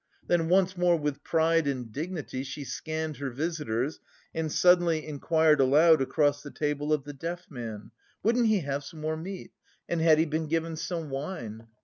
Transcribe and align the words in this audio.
Then 0.25 0.49
once 0.49 0.75
more 0.75 0.97
with 0.97 1.23
pride 1.23 1.67
and 1.67 1.91
dignity 1.91 2.41
she 2.41 2.63
scanned 2.63 3.17
her 3.17 3.29
visitors, 3.29 3.99
and 4.33 4.51
suddenly 4.51 5.05
inquired 5.05 5.61
aloud 5.61 6.01
across 6.01 6.41
the 6.41 6.49
table 6.49 6.91
of 6.91 7.03
the 7.03 7.13
deaf 7.13 7.45
man: 7.51 7.91
"Wouldn't 8.23 8.47
he 8.47 8.61
have 8.61 8.83
some 8.83 8.99
more 8.99 9.15
meat, 9.15 9.51
and 9.87 10.01
had 10.01 10.17
he 10.17 10.25
been 10.25 10.47
given 10.47 10.75
some 10.75 11.11
wine?" 11.11 11.67